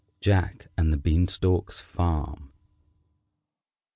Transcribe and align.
JACK 0.19 0.67
AND 0.75 0.91
THE 0.91 0.97
BEAN 0.97 1.27
STALK'S 1.27 1.79
FARM. 1.79 2.51